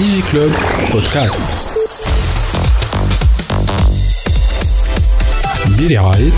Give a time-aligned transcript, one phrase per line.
[0.00, 0.50] ديجي كلوب
[0.92, 1.70] بودكاست
[5.78, 6.32] برعاية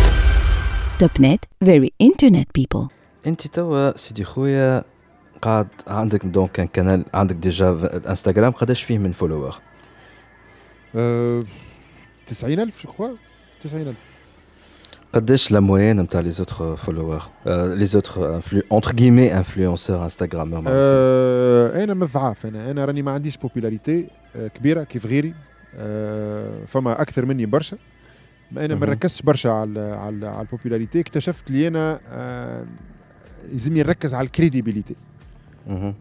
[0.98, 2.88] توب نت very internet people.
[3.26, 4.84] انت توا سيدي خويا
[5.42, 9.58] قاعد عندك donc comme canal عندك déjà الانستغرام قداش فيه من followers
[12.26, 13.16] 90000 je crois
[13.64, 13.94] 90000
[15.12, 18.40] قداش la moyenne نتاع les autres followers les autres
[18.72, 24.48] entre guillemets influenceurs instagrameurs آه، أنا من الضعاف أنا أنا راني ما عنديش popularité آه،
[24.48, 25.34] كبيرة كيف غيري.
[25.76, 27.76] آه، فما أكثر مني برشا.
[28.52, 28.86] ما أنا ما.
[28.86, 32.64] نركزش برشا على على على ال popularité اكتشفت لي أنا آه،
[33.52, 34.94] لازمني نركز على ال crédibilité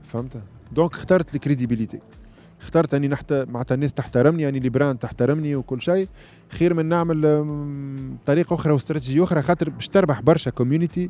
[0.03, 0.41] فهمت؟
[0.71, 1.99] donc اخترت ال crédibilité
[2.61, 6.07] اخترت أني نحت معناتها الناس تحترمني يعني les brands تحترمني وكل شيء.
[6.49, 7.21] خير من نعمل
[8.25, 11.09] طريقة أخرى واستراتيجية أخرى خاطر باش تربح برشا community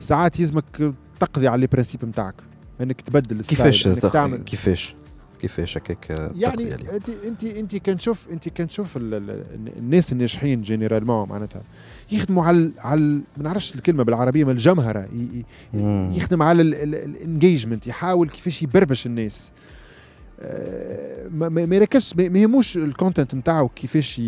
[0.00, 2.34] ساعات يلزمك تقضي على les principes نتاعك
[2.80, 4.38] إنك تبدل كيفاش إنك تعمل.
[4.38, 4.94] كيفاش؟
[5.40, 9.44] كيفاش هكاك يعني؟ أنت أنت أنت كان تشوف أنت كان تشوف ال- ال-
[9.78, 11.62] الناس الناجحين généralement معناتها.
[12.12, 15.08] يخدموا على على ما نعرفش الكلمة بالعربية من الجمهرة.
[16.16, 19.52] يخدم على ال engagement يحاول كيفاش يبربش الناس.
[21.32, 24.20] ما يركزش ما يهموش ال content نتاعو كيفاش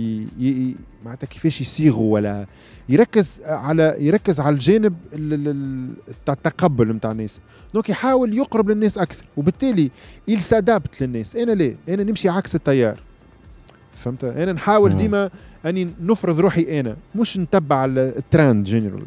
[1.04, 2.46] معناتها كيفاش يصيغوا ولا
[2.88, 7.38] يركز على يركز على الجانب ال- ال- ال- تاع التقبل نتاع الناس.
[7.74, 9.90] donc يحاول يقرب للناس أكثر وبالتالي
[10.30, 11.36] il s'adapte للناس.
[11.36, 13.00] أنا ليه؟ أنا نمشي عكس التيار.
[13.96, 14.96] فهمت؟ أنا نحاول مم.
[14.96, 15.30] ديما
[15.66, 19.06] أني نفرض روحي أنا مش نتبع ال- ال trend général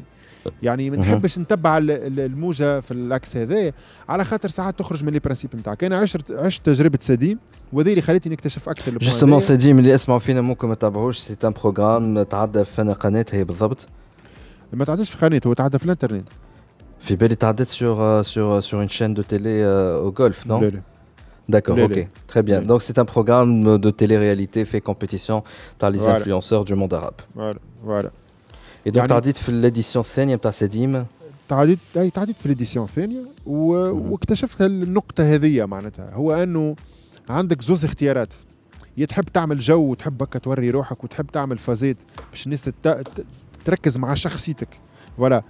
[0.63, 1.05] يعني ما مهم.
[1.05, 3.71] نحبش نتبع ال- ال- الموجة في العكس هذا
[4.09, 7.39] على خاطر ساعات تخرج من les principes نتاعك أنا عشت عشت تجربة سديم
[7.73, 9.47] وهذه اللي خلتني نكتشف أكثر ال point justement هذايا.
[9.59, 13.43] سديم اللي يسمعوا فينا ممكن ما تابعوش c'est un programme تعدى في أنا قناة هي
[13.43, 13.87] بالضبط
[14.73, 16.27] ما تعديش في قناة هو تعدى في الإنترنت
[16.99, 20.81] في بالي تعدت sur sur sur une chaîne de télé au Golfe لا نو لا.
[21.55, 22.59] D'accord, Les- ok, les- très bien.
[22.61, 25.37] les- Donc c'est un programme de télé-réalité fait compétition
[25.81, 26.17] par les Voilà.
[26.17, 27.19] influenceurs du monde arabe.
[27.35, 28.11] voilà voilà
[28.85, 31.05] Et donc يعني- تعديت في l'édition الثانية نتاع سديم
[31.47, 33.71] تعديت اي تعديت في ال édition الثانية و...
[34.11, 36.13] واكتشفت النقطة هذه معناتها.
[36.13, 36.75] هو أنه
[37.29, 38.33] عندك زوز اختيارات.
[38.97, 41.97] يا تحب تعمل جو وتحب هكا توري روحك وتحب تعمل فازات
[42.31, 42.73] باش الناس تت...
[42.87, 43.25] ت-
[43.65, 44.67] تركز مع شخصيتك.
[45.17, 45.43] ولا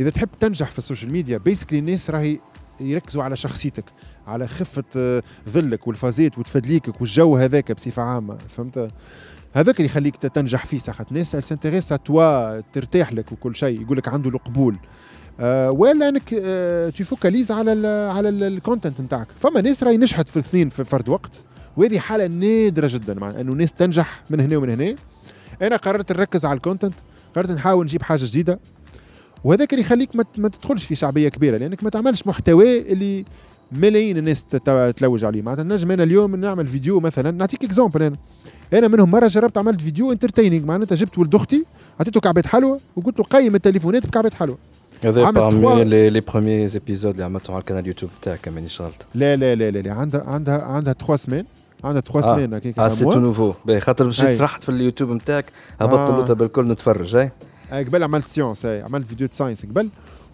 [0.00, 2.38] إذا تحب تنجح في ال social media puisque الناس راهي
[2.80, 3.84] يركزوا على شخصيتك
[4.26, 8.38] على خفة آه، ظلك والفازات وتفدليكك والجو هذاك بصفة عامة.
[8.48, 8.90] فهمت؟
[9.54, 14.08] هذاك اللي يخليك تنجح فيه ساعات ناس s'intéresse توا ترتاح لك وكل شيء يقول لك
[14.08, 14.76] عنده القبول.
[15.40, 19.28] آه ولا إنك آه ت focalise على ال على ال content نتاعك.
[19.36, 21.44] فما ناس راهي نجحت في الاثنين في فرد وقت.
[21.76, 24.94] وهذه حالة نادرة جدا مع إنه ناس تنجح من هنا ومن هنا.
[25.62, 26.94] أنا قررت نركز على ال content
[27.36, 28.60] قررت نحاول نجيب حاجة جديدة.
[29.44, 33.24] وهذاك اللي يخليك ما, ما تدخلش في شعبية كبيرة لأنك ما تعملش محتوى اللي
[33.72, 34.44] ملايين الناس
[34.96, 35.42] تلوج عليه.
[35.42, 38.16] معناتها نجم أنا اليوم نعمل فيديو مثلا نعطيك exemple أنا.
[38.74, 41.64] أنا منهم مرة جربت عملت فيديو entertaining معناتها جبت ولد أختي
[42.00, 44.58] عطيته كعبات حلوة وقلت له قيم التليفونات بكعبات حلوة
[45.04, 49.36] هذا trois- les, les premiers épisodes اللي عملتهم على القناة يوتيوب تاعك مانيش غلط لا
[49.36, 49.92] لا لا لا, لا.
[49.92, 51.44] عندها عندها عندها 3 سمان
[51.84, 52.22] عندها 3 آه.
[52.36, 54.36] سمان هكاك آه c'est tout nouveau خاطر أي.
[54.36, 55.46] سرحت في اليوتيوب نتاعك
[55.80, 56.32] هبطت آه.
[56.34, 57.30] بالكل نتفرج اي
[57.72, 59.88] قبل عملت science عملت فيديو science قبل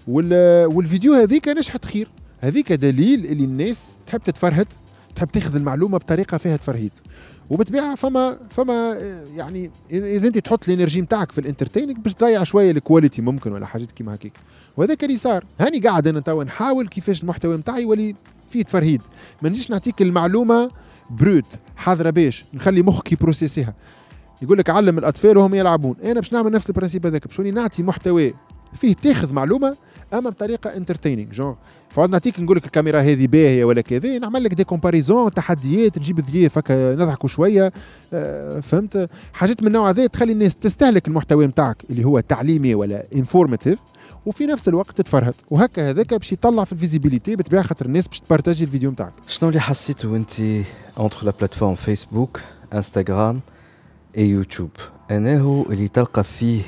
[0.09, 2.09] وال والفيديو هذيك نجحت خير
[2.41, 4.67] هذيك دليل اللي الناس تحب تتفرهد
[5.15, 6.93] تحب تاخذ المعلومة بطريقة فيها تفرهيد
[7.51, 8.97] وبالطبيعه فما فما
[9.35, 13.23] يعني إذا أنت تحط ال energy نتاعك في ال entertaining باش تضيع شوية ال qualité
[13.23, 14.33] ممكن ولا حاجات كيما هكيك.
[14.77, 18.15] وهذاك اللي صار هاني قاعد أنا توا نحاول كيفاش المحتوى نتاعي يولي
[18.51, 19.03] فيه تفرهيد.
[19.43, 20.71] ما نجيش نعطيك المعلومة
[21.11, 21.47] brute
[21.77, 23.75] حاضره باش نخلي مخك يبروسيسيها.
[24.43, 25.97] يقول لك علم الأطفال وهم يلعبون.
[26.05, 28.35] أنا باش نعمل نفس ال principe هذاك باش نعطي محتوى
[28.75, 29.77] فيه تاخذ معلومة
[30.15, 31.55] أما بطريقة entertaining genre
[31.91, 36.21] فعاد نعطيك نقول لك الكاميرا هذه باهية ولا كذا نعمل لك des comparaisons تحديات نجيب
[36.21, 37.73] ضياف هكا نضحكوا شوية.
[38.13, 43.07] آه، فهمت؟ حاجات من النوع هذا تخلي الناس تستهلك المحتوى نتاعك اللي هو تعليمي ولا
[43.15, 43.79] informatif
[44.27, 45.35] وفي نفس الوقت تتفرهد.
[45.51, 49.49] وهكا هذاك باش يطلع في ال visibilité بطبيعة خاطر الناس باش تبارتاجي الفيديو نتاعك شنو
[49.49, 50.33] اللي حسيته انت
[50.99, 52.41] entre la plateforme فيسبوك
[52.75, 53.41] انستغرام
[54.15, 54.71] et يوتيوب
[55.11, 56.63] أنه اللي تلقى فيه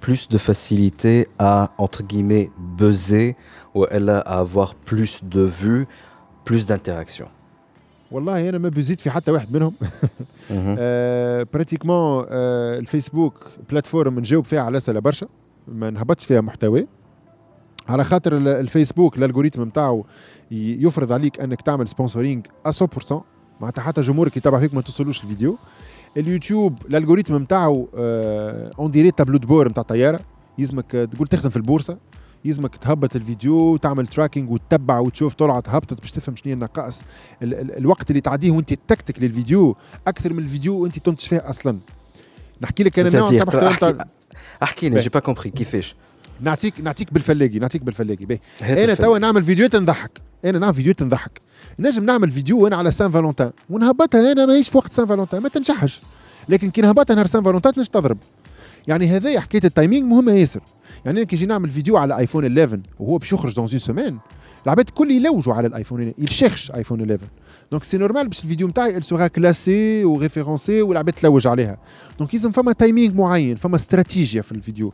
[0.00, 2.48] plus de facilité à entre guillemets
[2.78, 3.28] buzzer
[3.74, 5.86] ou alors à avoir plus de vues
[6.44, 7.26] plus d'interaction
[8.10, 10.52] والله أنا ما بزيت في حتى واحد منهم Mhm.
[10.78, 13.34] آه pratiquement آه الفيسبوك
[13.70, 15.26] plateforme نجاوب فيها على اسئله برشا
[15.68, 16.86] ما نهبطش فيها محتوى
[17.88, 20.06] على خاطر ال- الفيسبوك ال algorithm نتاعو
[20.50, 23.24] ي- يفرض عليك انك تعمل sponsoring 100%
[23.60, 25.58] معناتها حتى جمهورك يتابع فيك ما توصلوش الفيديو
[26.16, 27.88] اليوتيوب ال algorithm نتاعو
[28.78, 30.20] on dirait tableau de bord نتاع طيارة.
[30.58, 31.98] يلزمك آه، تقول تخدم في البورصة.
[32.44, 37.02] يلزمك تهبط الفيديو وتعمل tracking وتتبع وتشوف طلعت هبطت باش تفهم شنو النقائص.
[37.42, 39.76] ال ال الوقت اللي تعديه وانت تكتك للفيديو
[40.06, 41.78] أكثر من الفيديو وانت تنتج فيه أصلا.
[42.60, 43.30] نحكي لك أنا نوع
[44.62, 44.98] احكي لي.
[44.98, 45.94] j'ai pas compris كيفاش؟
[46.42, 48.38] نعطيك نعطيك بالفلاقي نعطيك بالفلاقي باهي
[48.84, 48.94] أنا.
[48.94, 50.10] توا نعمل فيديوهات نضحك
[50.44, 51.40] أنا نعمل فيديوهات نضحك
[51.78, 53.50] نجم نعمل فيديو أنا على Saint Valentin.
[53.70, 56.00] ونهبطها أنا ماهيش في وقت Saint Valentin ما تنجحش.
[56.48, 58.18] لكن كي نهبطها نهار Saint Valentin تنجم تضرب.
[58.88, 60.60] يعني هذا حكاية ال timing مهمه ياسر.
[61.04, 64.18] يعني أنا كي نجي نعمل فيديو على ايفون 11 وهو باش يخرج dans une semaine
[64.66, 67.20] العباد الكل يلوجوا على الايفون 11 يشيخش ايفون 11
[67.70, 71.78] donc c'est normal باش الفيديو نتاعي elle sera classée et référencée والعباد تلوج عليها.
[72.18, 74.88] donc لازم فما timing معين فما استراتيجيه في الفيديو.
[74.88, 74.92] ال-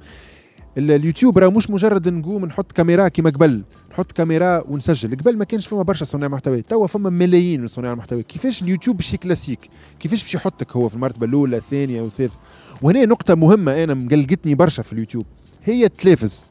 [0.79, 3.63] اليوتيوب راه مش مجرد نقوم نحط كاميرا كيما قبل
[3.93, 5.17] نحط كاميرا ونسجل.
[5.17, 8.97] قبل ما كانش فما برشا صناع محتوى توا فما ملايين من صناع المحتوى كيفاش اليوتيوب
[8.97, 9.59] باش يكلاسيك؟
[10.01, 12.37] كيفاش باش يحطك هو في المرتبة الأولى الثانية والثالثه
[12.83, 15.27] وهنا نقطة مهمة أنا مقلقتني برشا في اليوتيوب
[15.65, 16.47] هي التلفز.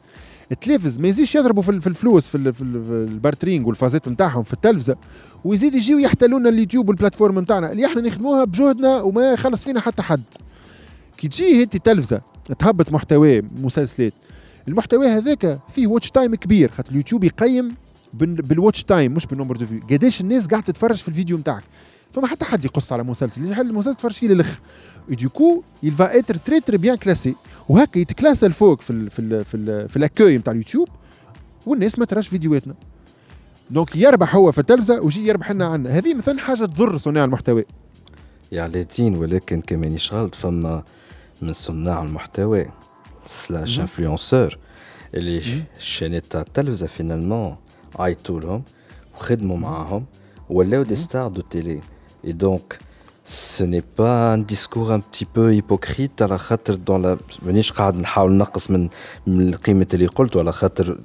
[0.52, 3.68] التلفز ما يزيدش يضربوا في ال- في الفلوس في, ال- في, ال- في ال partnering
[3.68, 4.96] والفازات نتاعهم في التلفزة
[5.46, 9.80] ويزيد يجيو يحتلوا لنا اليوتيوب وال plateforme نتاعنا اللي إحنا نخدموها بجهدنا وما يخلص فينا
[9.80, 10.22] حتى حد.
[11.18, 12.22] كي تجي انت تلفزه
[12.60, 14.14] تهبط محتوى مسلسلات.
[14.68, 17.76] المحتوى هذاك فيه watch time كبير خاطر اليوتيوب يقيم
[18.14, 21.38] بال- بال watch time مش بال nombre de vues قداش الناس قاعدة تتفرج في الفيديو
[21.38, 21.64] نتاعك.
[22.14, 23.52] فما حتى حد يقص على مسلسل.
[23.52, 24.60] يحل المسلسل تفرج فيه للاخر
[25.10, 27.30] du coup il va être très très bien classé.
[27.70, 30.88] وهكا يتكلاسى الفوق في ال في ال في ال في ال accueil نتاع اليوتيوب
[31.66, 32.74] والناس ما تراش فيديوهاتنا.
[33.70, 35.90] donc يربح هو في التلفزة ويجي يربح لنا عنا.
[35.98, 37.66] هذه مثلا حاجة تضر صناع المحتوى.
[38.52, 40.84] يا علاء ولكن quand même غلط فما
[41.42, 42.66] من صناع المحتوى
[43.26, 44.58] slash influenceurs
[45.14, 45.42] اللي
[45.78, 47.56] الشانات تاع التلفزه finalement
[48.00, 48.64] عيطوا لهم
[49.16, 50.06] وخدموا معاهم
[50.50, 51.80] ولاو des stars de télé
[52.26, 52.80] et donc
[53.58, 57.96] ce n'est pas un discours un petit peu hypocrite على خاطر دون لا مانيش قاعد
[57.96, 58.90] نحاول نقص من
[59.28, 61.00] من قيمه اللي قلته على خاطر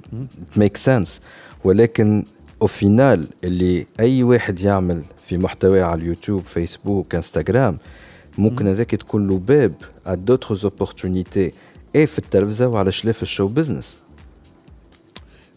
[0.55, 1.21] make sense
[1.63, 2.23] ولكن
[2.61, 7.77] au final اللي أي واحد يعمل في محتوى على اليوتيوب فيسبوك انستغرام
[8.37, 9.73] ممكن هذاك تكون له باب
[10.05, 11.53] à d'autres opportunités.
[11.95, 13.99] إيه في التلفزة وعلاش لا في ال show business؟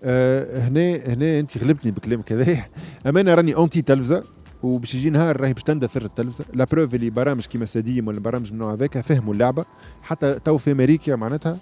[0.04, 2.64] آه هنا هنا أنت غلبتني بكلامك هذا.
[3.06, 4.22] اما أنا راني anti تلفزة
[4.62, 6.44] وباش يجي نهار راهي باش تندثر التلفزة.
[6.54, 9.64] la preuve اللي برامج كيما سديم ولا برامج من النوع هذاك فهموا اللعبة.
[10.02, 11.58] حتى تو في أمريكا معناتها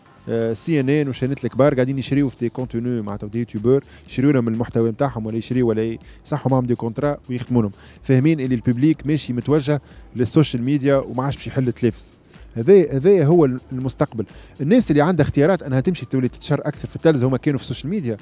[0.53, 5.27] CNN وشانات الكبار قاعدين يشريوا في des contenus معناتها des youtubeurs يشريوا لهم المحتوى نتاعهم
[5.27, 7.71] ولا يشريوا ولا يصحوا معهم des contrats ويخدموا لهم
[8.03, 9.81] فاهمين اللي ال public ماشي متوجه
[10.17, 12.15] لل social media وما عادش باش يحل التلفز.
[12.55, 14.25] هذا هذا هو المستقبل.
[14.61, 17.69] الناس اللي عندها اختيارات أنها تمشي تولي تتشر أكثر في التلفزه هما كانوا في ال
[17.69, 18.17] social media.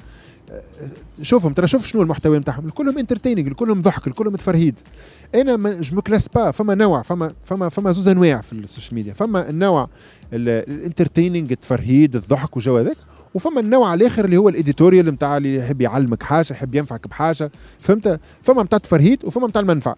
[1.21, 4.79] شوفهم ترى شوف شنو المحتوى نتاعهم كلهم entertaining كلهم ضحك كلهم تفرهيد
[5.35, 8.59] أنا ما je me classe pas فما نوع فما فما فما زوز انواع في ال
[8.59, 9.13] social media.
[9.13, 9.89] فما النوع
[10.33, 12.97] ال entertaining التفرهيد الضحك وجو هذاك.
[13.33, 17.51] وفما النوع الآخر اللي هو ال éditorial نتاع اللي يحب يعلمك حاجة يحب ينفعك بحاجة.
[17.79, 19.95] فهمت؟ فما نتاع التفرهيد وفما نتاع المنفعه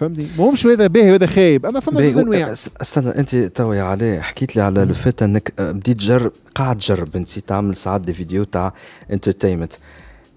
[0.00, 4.20] فهمتني؟ ماهمش هذا باهي وهذا خايب أما فما زوز انواع استنى أنت توا يا علاء
[4.20, 8.74] حكيت لي على لو إنك بديت تجرب قاعد تجرب أنت تعمل ساعات des vidéos تاع
[9.12, 9.72] entertainment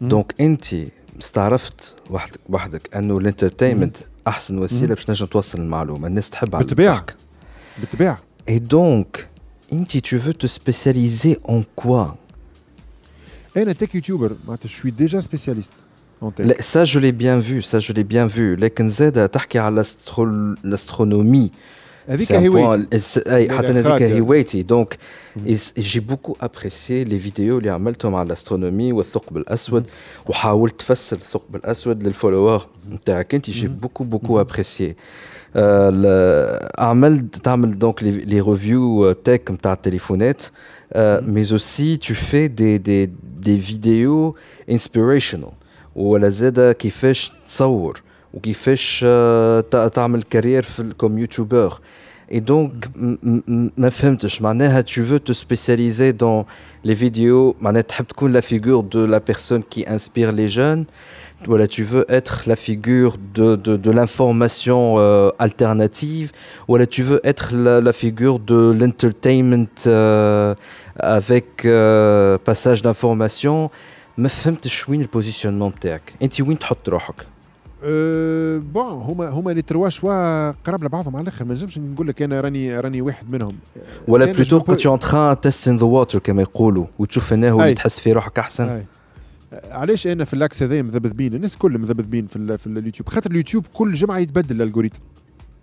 [0.02, 0.66] donc أنت
[1.22, 3.98] استعرفت وحدك وحدك إنه ال entertainment
[4.28, 6.08] أحسن وسيلة باش تنجم توصل المعلومة.
[6.08, 7.06] الناس تحب على بالطبيعة.
[7.80, 8.18] بالطبيعة.
[8.48, 9.28] Et donc,
[9.72, 12.16] انتي, tu veux te spécialiser en quoi
[13.58, 15.74] أنا tech youtubeur معناتها je suis déjà spécialiste
[16.60, 18.56] ça je l'ai bien vu ça je l'ai bien vu.
[18.56, 21.50] لكن زاد تحكي على ال astro- l'astronomie.
[22.08, 24.20] هذيك C'est un هوايتي point- الس- اي لا، حتى لا، هذيك خاطر.
[24.22, 24.98] هوايتي donc
[25.78, 29.86] j'ai beaucoup apprécié les vidéos اللي عملتهم على ال astronomie والثقب الاسود
[30.26, 34.96] وحاولت تفسر الثقب الاسود لل followers نتاعك انت j'ai beaucoup beaucoup apprécié
[36.80, 40.42] عملت تعمل donc les reviews tech نتاع التليفونات
[40.98, 44.36] mais aussi tu fais des des دي فيديو
[44.70, 45.50] انسبيريشنال
[45.97, 48.03] ولا زاد كيفاش تصور
[48.35, 51.81] وكيفاش آه، تع- تعمل كارير في كوم يوتيوبر
[52.31, 56.45] Et donc, m- m- ما فهمتش معناها tu veux te spécialiser dans
[56.85, 60.85] les vidéos معناها تحب تكون la figure de la personne qui inspire les jeunes
[61.47, 66.33] voilà, tu veux être la figure de, de, de l'information euh, alternative
[66.69, 70.55] voilà, tu veux être la, la figure de l'entertainment euh,
[70.99, 73.71] avec euh, passage d'information
[74.18, 77.16] ما فهمتش وين ال positionnement نتاعك أنت وين تحط روحك؟
[77.84, 82.22] أه bon هما هما les trois شوا قراب لبعضهم على الآخر ما نجمش نقول لك
[82.22, 83.56] أنا راني راني واحد منهم.
[84.08, 87.74] ولا plutôt كنت en train testing the water كما يقولوا وتشوف أنه اللي أي.
[87.74, 88.86] تحس فيه روحك أحسن؟ هاي.
[89.72, 93.10] علاش أنا في l'axe هذا مذبذبين؟ الناس كل مذبذبين في, في اليوتيوب.
[93.10, 95.00] خاطر اليوتيوب كل جمعة يتبدل ال algorithme.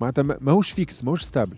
[0.00, 1.56] معناتها ما- ماهوش fixe ماهوش stable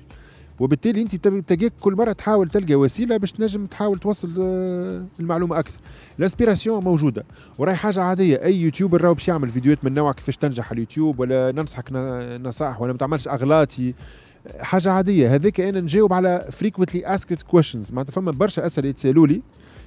[0.62, 5.80] وبالتالي انت تلقاك كل مرة تحاول تلقى وسيلة باش تنجم تحاول توصل آه، المعلومة أكثر.
[6.18, 7.24] ال inspiration موجودة
[7.58, 8.44] وراي حاجة عادية.
[8.44, 11.92] أي يوتيوبر راهو باش يعمل فيديوهات من نوع كيفاش تنجح على اليوتيوب ولا ننصحك
[12.42, 13.94] نصائح ولا ما تعملش أغلاطي.
[14.60, 15.34] حاجة عادية.
[15.34, 17.92] هذيك أنا نجاوب على frequently asked questions.
[17.92, 19.42] معناتها فما برشا أسئلة يتسألوا لي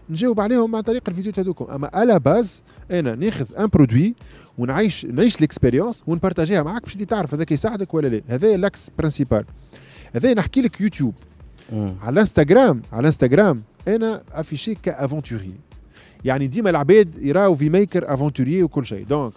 [0.10, 1.66] نجاوب عليهم عن طريق الفيديوهات هذوكم.
[1.66, 4.16] أما à la base أنا ناخذ un produit
[4.58, 8.22] ونعيش نعيش ال expérience ونبارتاجيها معك باش انت تعرف هذاك يساعدك ولا لا.
[8.28, 9.46] هذا l'axe principal
[10.16, 11.14] هذا نحكي لك يوتيوب.
[11.74, 11.96] مم.
[12.02, 15.54] على الانستغرام على الانستغرام أنا افيشي كافونتوري
[16.26, 19.06] يعني ديما العباد يراو في ميكر افونتوري وكل شيء.
[19.06, 19.34] دونك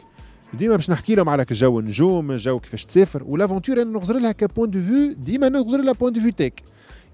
[0.54, 4.70] ديما باش نحكي لهم على الجو النجوم الجو كيفاش تسافر والأفونتور أنا نغزر لها كبوان
[4.70, 6.62] دو فيو ديما نغزر لها بوان دو فيو تيك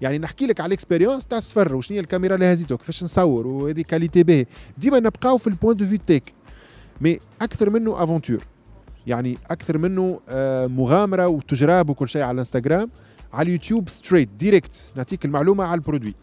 [0.01, 3.81] يعني نحكي لك على الاكسبيريونس تاع السفر وشنو هي الكاميرا اللي هزيتو كيفاش نصور وهذه
[3.81, 4.45] كاليتي باهي
[4.77, 6.33] ديما نبقاو في البوان دو فيو تيك
[7.01, 8.43] مي أكثر منه أفونتور.
[9.07, 12.89] يعني أكثر منه آه، مغامرة وتجراب وكل شيء على الانستغرام
[13.35, 16.15] على اليوتيوب straight direct نعطيك المعلومة على ال produit.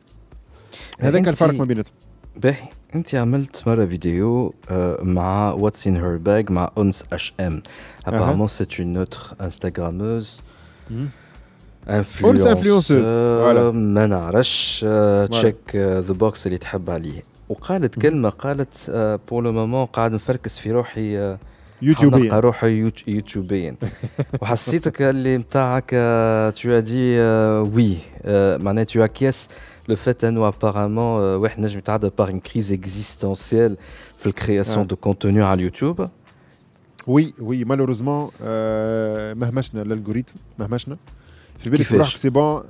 [1.00, 1.94] هذاك الفرق ما بيناتهم.
[2.36, 2.68] باهي.
[2.94, 7.62] أنت عملت مرة فيديو آه، مع what's in her bag مع اونس اش ام
[8.46, 10.42] c'est une autre instagrammeuse.
[11.88, 13.08] influenceuse.
[13.44, 13.72] Voilà.
[13.74, 14.86] ما نعرفش.
[15.30, 17.22] check the box اللي تحب عليه.
[17.48, 18.90] وقالت كلمة قالت
[19.30, 21.38] pour le moment قاعد نفركس في روحي آه،
[21.82, 22.18] يوتيوبيا.
[22.18, 23.76] نلقى روحي يوت- يوتيوبيا.
[24.42, 26.54] وحسيتك اللي نتاعك euh,
[27.76, 27.96] oui.
[28.24, 29.48] euh, معناها tu acquiesces.
[29.90, 30.64] Le fait انه euh,
[31.40, 33.76] واحد نجم يتعدى par une crise existentielle
[34.18, 34.86] في la création.
[34.86, 36.08] de contenu على اليوتيوب
[37.06, 40.96] oui oui malheureusement آه، مهمشنا l'algorithme مهمشنا.
[41.58, 42.62] في بالك؟ روحك c'est bon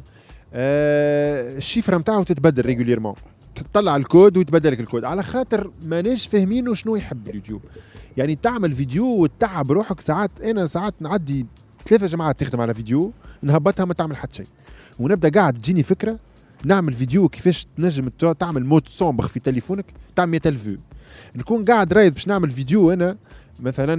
[0.54, 3.14] الشيفره نتاعو تتبدل régulièrement
[3.54, 5.04] تطلع الكود ويتبدل لك الكود.
[5.04, 7.60] على خاطر ماناش فاهمينه شنو يحب اليوتيوب.
[8.16, 11.46] يعني تعمل فيديو وتتعب روحك ساعات أنا ساعات نعدي
[11.86, 14.46] ثلاثة جماعات تخدم على فيديو نهبطها ما تعمل حتى شيء.
[14.98, 16.18] ونبدأ قاعد تجيني فكرة
[16.64, 19.84] نعمل فيديو كيفاش تنجم تعمل mode sombre في تليفونك
[20.16, 20.78] تعمل 100000 vues
[21.36, 23.16] نكون قاعد رايد باش نعمل فيديو أنا
[23.60, 23.96] مثلا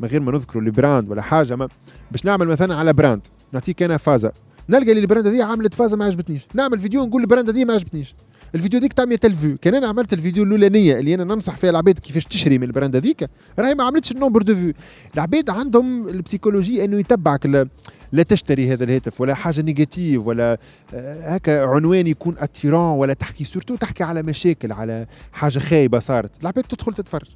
[0.00, 1.68] من غير ما نذكروا ال brand ولا حاجة ما
[2.10, 4.32] باش نعمل مثلا على brand نعطيك أنا فازة.
[4.68, 6.42] نلقى اللي ال brand هذه عملت فازة ما عجبتنيش.
[6.54, 8.14] نعمل فيديو نقول ال brand هذه ما عجبتنيش.
[8.54, 9.56] الفيديو ديك تاع 100000 vues.
[9.62, 12.96] كان أنا عملت الفيديو الأولانية اللي أنا ننصح فيها العباد كيفاش تشري من ال brand
[12.96, 13.30] هذيك.
[13.58, 14.72] راهي ما عملتش ال nombre de vues.
[15.14, 17.46] العباد عندهم ال psychologie أنه يتبعك.
[17.46, 17.68] لا,
[18.12, 20.58] لا تشتري هذا الهاتف ولا حاجة négatif ولا
[20.94, 26.42] آه، هكا عنوان يكون attirant ولا تحكي surtout تحكي على مشاكل على حاجة خايبة صارت.
[26.42, 27.28] العباد تدخل تتفرج.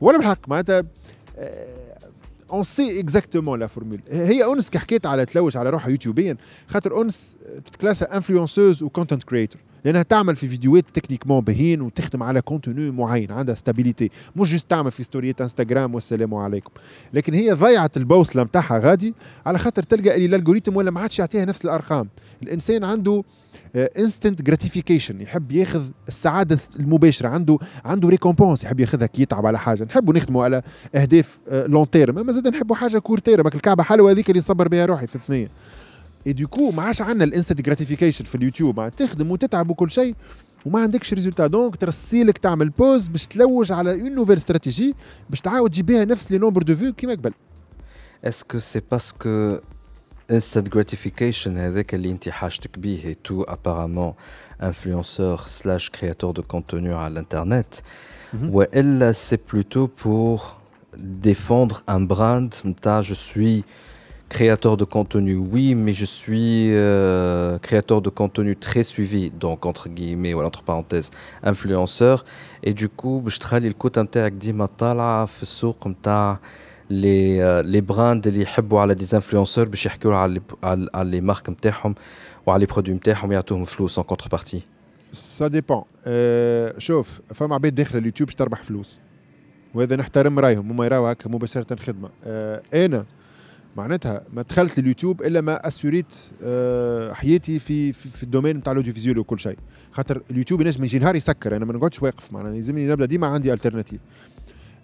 [0.00, 0.84] ولا بالحق معناتها
[2.52, 6.36] Anyway c'est exactement la formule هي أونس كي حكيت على تلوج على روحها يوتيوبيا
[6.68, 12.40] خاطر أونس تتكلاسها influenceuse و content creator لأنها تعمل في فيديوهات techniquement باهين وتخدم على
[12.42, 16.70] contenu معين عندها stabilité مش juste تعمل في stories انستغرام والسلام عليكم.
[17.12, 19.14] لكن هي ضيعت البوصلة نتاعها غادي
[19.46, 22.08] على خاطر تلقى اللي l'algorithme ولا ما عادش يعطيها نفس الأرقام.
[22.42, 23.24] الإنسان عنده
[23.76, 29.84] instant gratification يحب ياخذ السعادة المباشرة عنده عنده récompense يحب ياخذها كي يتعب على حاجة.
[29.84, 30.62] نحبوا نخدموا على
[30.94, 34.86] أهداف long terme أما زاد نحبوا حاجة court terme الكعبة حلوة هذيك اللي نصبر بها
[34.86, 35.48] روحي في الثنية.
[36.26, 38.76] et du coup ما عادش عندنا ال instant gratification في اليوتيوب.
[38.76, 40.14] مع تخدم وتتعب وكل شيء
[40.66, 41.46] وما عندكش résultat.
[41.46, 44.94] donc ترسيلك تعمل buzz باش تلوج على une nouvelle stratégie
[45.30, 47.32] باش تعاود تجيب بها نفس les nombres de vues كيما قبل.
[48.24, 49.60] C'est parce que
[50.30, 54.14] instant gratification هذاك اللي انت حاجتك بيه et tout apparemment
[54.60, 57.82] influenceur slash créateur de contenu à l'internet
[58.50, 60.60] والا c'est plutôt pour
[60.98, 63.64] défendre un brand نتاع je suis
[64.36, 69.86] créateur de contenu oui mais je suis euh, créateur de contenu très suivi donc entre
[69.96, 71.10] guillemets ou entre parenthèses
[71.52, 72.24] influenceur.
[72.62, 76.38] Et du coup باش تخلي الكوتا نتاعك ديما طالعه في السوق نتاع
[76.90, 81.20] لي لي براند اللي يحبوا على دي انفلونسور باش يحكوا على لي- على على لي
[81.20, 81.94] مارك نتاعهم
[82.46, 84.62] وعلى les produits نتاعهم يعطوهم فلوس en contrepartie
[85.12, 89.00] ça dépend أه شوف فما عباد داخله اليوتيوب باش تربح فلوس
[89.74, 93.04] وهذا نحترم رايهم هما يراو هكا مباشره خدمه أه أنا
[93.76, 98.72] معناتها ما دخلت اليوتيوب إلا ما assurit أه حياتي في في, في ال domaine نتاع
[98.72, 99.56] l'audio وكل شيء.
[99.92, 103.52] خاطر اليوتيوب ينجم يجي نهار يسكر أنا ما نقعدش واقف معناها يلزمني نبدا ديما عندي
[103.52, 104.00] alternative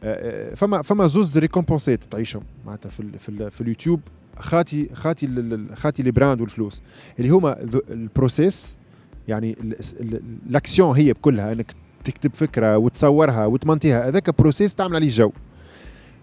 [0.05, 4.00] أه فما فما زوز récompenses تعيشهم معناتها في في, في اليوتيوب
[4.38, 5.28] خاتي خاتي
[5.75, 6.81] خاتي les brands والفلوس.
[7.19, 7.57] اللي هما
[7.90, 8.76] ال process
[9.28, 11.75] يعني ال- ال- l'action هي بكلها إنك
[12.05, 15.33] تكتب فكرة وتصورها وتمنتيها هذاك process تعمل عليه جو.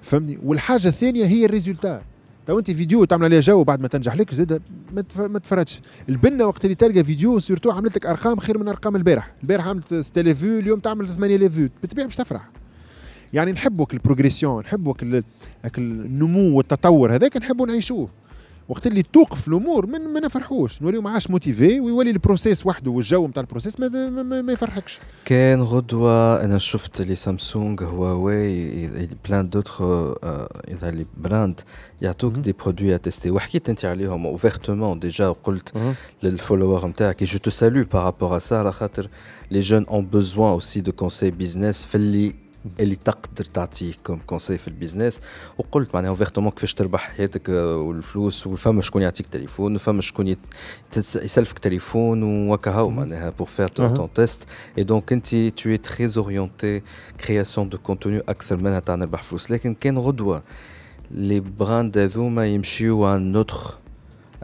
[0.01, 2.01] فهمني والحاجة الثانية هي ال résultat.
[2.50, 4.62] لو انت فيديو تعمل عليه جو بعد ما تنجح لك زاد
[4.95, 5.81] ما تف- ما تفرجش.
[6.09, 9.33] البنه وقت اللي تلقى vidéo surtout عملت لك أرقام خير من أرقام البارح.
[9.43, 11.69] البارح عملت 6000 vues اليوم تعمل 8000 vues.
[11.81, 12.50] بالطبيعه باش تفرح.
[13.33, 14.97] يعني نحبوك ال progression نحبوك
[15.77, 18.09] النمو والتطور هذاك نحبوا نعيشوه.
[18.70, 20.82] وقت اللي توقف الأمور من ما نفرحوش.
[20.82, 24.41] نوليو ما عادش motivé ويولي ال process وحده والجو نتاع ال process ما, ما, ما,
[24.41, 25.00] ما يفرحكش.
[25.25, 28.88] كان غدوة أنا شفت les سامسونج هواوي
[29.29, 29.74] plein d'autres
[30.67, 31.62] إذا les brands
[32.01, 32.41] يعطوك مهم.
[32.41, 35.74] des produits تيستي وحكيت أنت عليهم ouvertement déjà وقلت
[36.24, 39.10] لل followers نتاعك je te salue par rapport à ça على خاطر
[39.51, 42.42] les gens ont besoin aussi de conseils business في اللي
[42.79, 45.19] اللي تقدر تعطيه comme conseil في ال business.
[45.58, 50.36] وقلت معناها ouvertement كيفاش تربح حياتك آه، والفلوس وفما شكون يعطيك تليفون وفما شكون
[50.98, 54.39] يسلفك تليفون وكهو معناها pour faire ton test.
[54.79, 56.84] Et donc انت tu es très orienté
[57.17, 59.51] création de contenu أكثر منها تاع نربح فلوس.
[59.51, 60.43] لكن كان غدوة
[61.12, 63.75] les brands هذوما يمشيو à un autre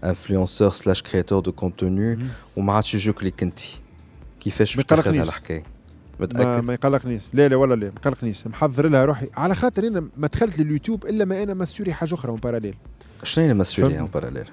[0.04, 2.20] influenceur slash créateur de contenu
[2.58, 3.60] وما عادش يجوك ليك انت.
[4.40, 5.64] كيفاش باش تاخذ يقلقنيش.
[6.22, 7.22] هالحكايه ما, متاكد ما يقلقنيش.
[7.34, 8.48] لا لا ولا لا ما يقلقنيش.
[8.48, 9.28] محضر لها روحي.
[9.34, 12.75] على خاطر أنا ما دخلت لليوتيوب إلا ما أنا assuré حاجة أخرى en parallèle
[13.24, 13.94] شنو هي فهمت.
[13.94, 14.46] en parallèle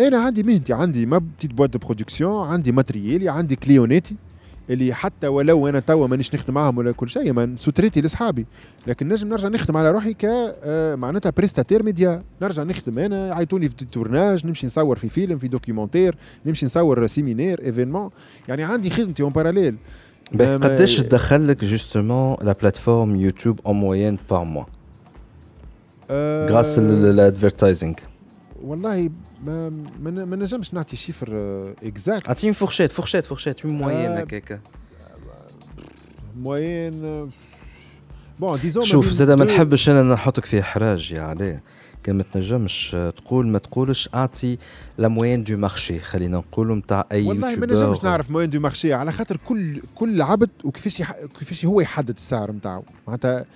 [0.00, 4.16] أنا عندي مهنتي عندي ما petite boîte de production عندي matériel ي عندي clients اتي
[4.70, 8.46] اللي حتى ولو أنا توا مانيش نخدم معاهم ولا كل شيء ما sous-traitit لأصحابي.
[8.86, 13.68] لكن نجم نرجع نخدم على روحي ك آه، معناتها prestataire média نرجع نخدم أنا عيطوني
[13.68, 18.10] في tournage نمشي نصور في فيلم في documentaire نمشي نصور séminaire événement
[18.48, 19.76] يعني عندي خدمتي en parallèle
[20.32, 24.64] قداش تدخل لك justement la plateforme يوتيوب en moyenne par mois
[26.50, 27.98] grâce à l'advertising
[28.62, 29.10] والله
[29.44, 31.28] ما ما نجمش نعطي chiffre
[31.82, 34.60] exact اعطيني fourchette fourchette fourchette en moyenne هكاك
[36.36, 37.30] moyenne
[38.40, 41.60] bon disons شوف زاد ما نحبش أنا نحطك في احراج يا علي
[42.06, 44.58] كان ما تنجمش آه، تقول ما تقولش أعطي
[44.98, 47.66] la moyenne du marché خلينا نقولوا نتاع أي والله ما.
[47.66, 51.14] نجمش نعرف moyenne du marché على خاطر كل كل عبد وكيفاش يح...
[51.38, 53.46] كيفاش هو يحدد السعر نتاعو معناتها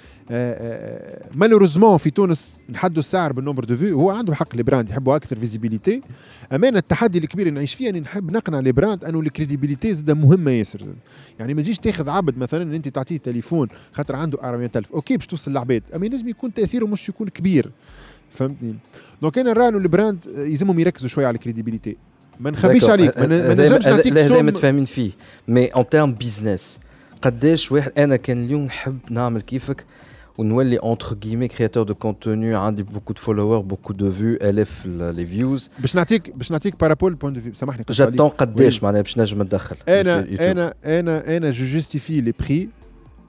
[1.35, 5.16] malheureusement في تونس نحدوا السعر بال nombre de vues هو عنده حق les brands يحبوا
[5.16, 6.02] أكثر visibilité
[6.52, 9.92] أما أنا التحدي الكبير اللي نعيش فيه اني نحب نقنع les brands أنه ال crédibilité
[9.92, 10.80] زاد مهمه ياسر.
[11.38, 15.50] يعني ما تجيش تاخذ عبد مثلا أنت تعطيه تليفون خاطر عنده 400000 okay باش توصل
[15.50, 17.71] للعباد أما ينجم يكون تأثيره مش يكون كبير.
[18.30, 18.75] فهمتني
[19.23, 21.97] donc أنا نرى انه ال brand يلزمهم يركزوا شوية على ال crédibilité
[22.40, 22.84] ما نخبيش.
[22.84, 25.10] عليك ما نجمش هذا- نعطيك هذا متفاهمين فيه
[25.49, 26.80] mais en termes business
[27.23, 29.84] قداش واحد أنا كان اليوم نحب نعمل كيفك
[30.38, 35.26] ونولي entre guillemets créateur de contenu عندي beaucoup de followers beaucoup de vues الاف les
[35.26, 37.84] vues باش نعطيك باش نعطيك بارابول point de vue سامحني.
[37.90, 38.82] جاتون قداش.
[38.82, 40.26] معناها باش نجم ندخل أنا.
[40.50, 42.69] أنا أنا أنا je justifie les prix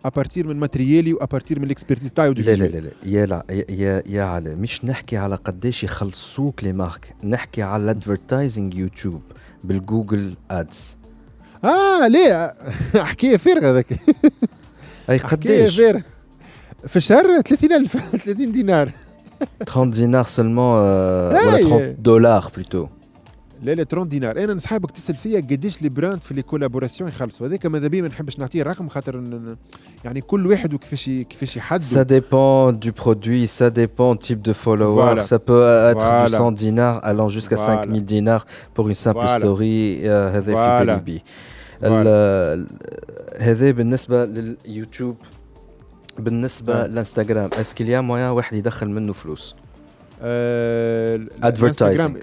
[0.06, 2.90] ابارتير من ماتريالي وابارتير من الاكسبرتيز تاعي لا لا لا لا.
[3.04, 7.91] يا لا يا يا, على مش نحكي على قداش يخلصوك les marques نحكي على ال
[7.91, 9.22] advertising يوتيوب
[9.64, 10.98] بال Google Ads
[11.64, 12.54] آه ليه؟
[13.12, 13.88] حكايه فارغه هذاك.
[15.10, 16.04] أي حكايه قداش فارغه
[16.88, 18.92] في الشهر 30000 30 دينار.
[19.66, 21.64] 30 دينار seulement ولا أي.
[21.64, 22.88] 30 دولار plutôt
[23.62, 27.48] لا لا 30 دينار أنا نصحابك تسأل فيا قداش les brands في les collaborations يخلصوا
[27.48, 29.24] هذاك ماذا بيا ما نحبش نعطيه الرقم خاطر
[30.06, 32.92] يعني كل واحد وكيفاش كيفاش يحدد ça dépend du
[34.16, 35.16] type de follower.
[35.16, 35.24] Voilà.
[35.24, 36.30] Ça peut être Voilà.
[36.30, 37.82] du 100 dinars allant jusqu'à Voilà.
[37.84, 38.46] 5000 dinars
[38.76, 39.40] pour une simple Voilà.
[39.40, 40.02] story.
[40.04, 40.52] euh, هذا في
[41.84, 42.68] ال-
[43.40, 45.16] هذا بالنسبة لليوتيوب
[46.20, 46.88] بالنسبة آه.
[46.88, 49.56] للانستغرام est-ce qu'il y a moyen واحد يدخل منه فلوس.
[51.84, 52.20] الانستغرام، آه،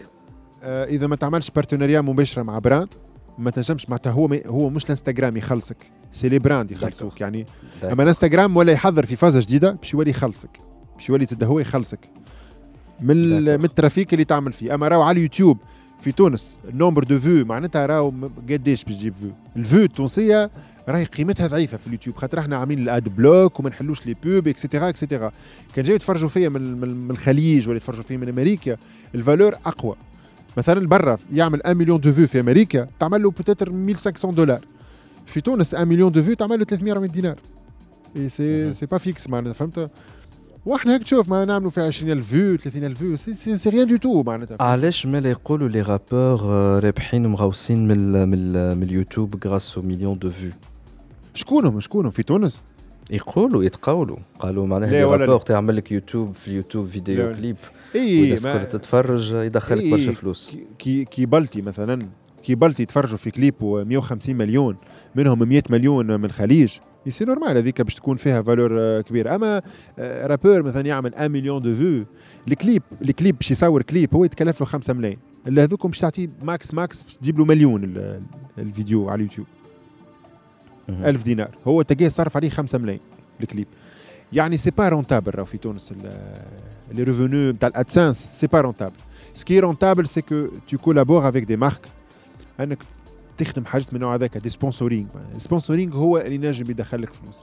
[0.63, 2.95] إذا ما تعملش partenariat مباشرة مع brand
[3.39, 5.77] ما تنجمش معناتها هو هو مش الانستغرام يخلصك
[6.13, 7.21] c'est les brands يخلصوك.
[7.21, 7.47] يعني
[7.85, 10.61] أما الانستغرام ولا يحضر في فازة جديدة باش يولي يخلصك
[10.97, 12.01] باش يولي زاد هو يخلصك.
[13.01, 13.45] من.
[13.45, 14.75] من ال trafic اللي تعمل فيه.
[14.75, 15.59] أما راهو على اليوتيوب
[16.01, 18.13] في تونس ال nombre de vues معناتها راهو
[18.51, 20.51] قداش باش تجيب فيو الفيو التونسية
[20.89, 24.49] راهي قيمتها ضعيفة في اليوتيوب خاطر إحنا عاملين ال ad block وما نحلوش les pubs
[24.49, 25.33] et cetera et cetera
[25.75, 28.77] كان جاي يتفرجوا فيا من, من, من الخليج ولا يتفرجوا فيا من أمريكا
[29.15, 29.97] ال valeur أقوى.
[30.57, 34.65] مثلا برا يعمل 1 مليون de vues في أمريكا تعمل له peut-être 1500 دولار
[35.27, 37.37] في تونس 1 مليون de vues تعمل له 300 دينار.
[38.17, 38.73] اي سي.
[38.73, 39.91] سي با فيكس معناتها فهمت؟
[40.67, 43.97] وإحنا هيك تشوف ما نعملوا في 20000 vues 30000 vues c'est c'est, c'est rien du
[43.97, 44.57] tout معناتها.
[44.61, 46.43] علاش مالا يقولوا les rappeurs
[46.85, 50.51] رابحين ومغوصين من من من اليوتيوب grâce au million de vues
[51.35, 52.63] شكونهم؟ شكونهم؟ في تونس؟
[53.11, 55.05] يقولوا يتقولوا قالوا معناها les.
[55.05, 57.35] rappeurs تعمل لك يوتيوب في اليوتيوب فيديو.
[57.35, 57.57] كليب
[57.95, 60.57] اي كلها تتفرج يدخلك إيه، برشا فلوس.
[60.79, 62.09] كي- كي بلطي مثلا
[62.43, 64.77] كي بلطي يتفرجوا في كليب 150 مليون
[65.15, 66.73] منهم 100 مليون من الخليج
[67.09, 69.35] c'est normal هذيك باش تكون فيها valeur كبيرة.
[69.35, 69.63] أما
[69.99, 72.05] آه، rappeur مثلا يعمل 1 مليون de vues
[72.49, 75.19] الكليب الكليب باش يصور كليب هو يتكلف له 5 ملايين.
[75.47, 78.21] اللي هذوكم باش تعطيه max max باش تجيب له مليون ال-
[78.59, 79.47] الفيديو على اليوتيوب.
[80.89, 81.05] مهم.
[81.05, 81.51] 1000 دينار.
[81.67, 83.01] هو تلقاه صرف عليه 5 ملايين
[83.41, 83.67] الكليب.
[84.33, 85.93] يعني c'est pas rentable في تونس
[86.92, 88.96] لي ريفونو نتاع الادسانس سي با رونتابل
[89.36, 91.88] Ce qui est rentable, c'est que tu collabores avec des marques.
[92.60, 92.78] انك
[93.38, 97.36] تخدم حاجات من النوع هذاك دي سبونسورينغ السبونسورينغ هو اللي نجم يدخل فلوس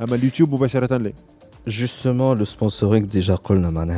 [0.00, 1.12] اما اليوتيوب مباشره لا
[1.64, 3.36] Justement, le sponsoring, déjà,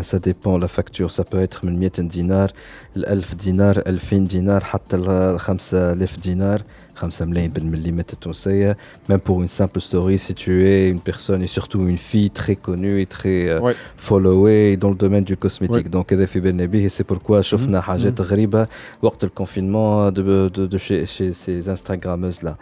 [0.03, 0.59] ça dépend.
[0.59, 2.51] La facture, ça peut être 100 dinars,
[2.95, 4.99] 1000 dinars, 1000 dinars, حتى
[5.39, 6.63] 5000 dinars.
[6.99, 8.77] 5 ملايين بالمليمتر التونسيه
[9.11, 12.57] même pour une simple story si tu es une personne et surtout une fille très
[12.57, 13.75] connue et très euh, Ouais.
[13.97, 15.91] followée dans le domaine du cosmétique Ouais.
[15.97, 18.67] donc هذا في بالنا به et c'est pourquoi شفنا حاجات غريبه
[19.03, 22.55] وقت الكونفينمون de, de, de chez, chez ces instagrammeuses là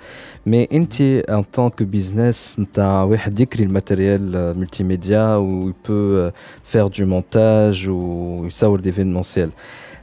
[0.47, 6.31] mais انت en tant que business نتاع واحد يكري الماتيريال multimédia où il peut euh,
[6.73, 9.49] faire du montage ou يصور d'événementiel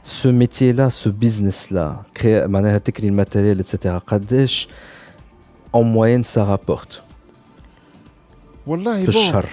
[0.05, 3.97] ce métier-là, ce business-là, créer, معناها تكري الماتيريال, etc.
[4.07, 4.67] قداش
[5.73, 7.01] en moyenne ça rapporte.
[8.67, 9.15] والله في bon.
[9.15, 9.45] الشهر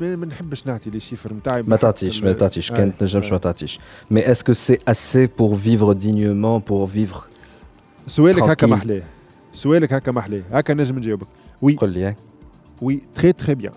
[0.00, 3.38] ما ما نحبش نعطي les chiffres نتاعي ما تعطيش ما تعطيش كان تنجمش ما آه.
[3.38, 3.80] تعطيش
[4.12, 7.28] mais est-ce que c'est assez pour vivre dignement pour vivre
[8.06, 8.70] سؤالك هكا tranquille.
[8.70, 9.02] محلاه
[9.52, 11.26] سؤالك هكا محلاه هكا نجم نجاوبك
[11.62, 12.14] oui قل لي
[12.82, 13.72] oui très très bien